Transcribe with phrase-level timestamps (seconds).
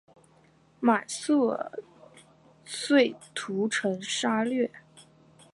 [0.81, 1.83] 满速儿
[2.65, 4.71] 遂屠城杀掠。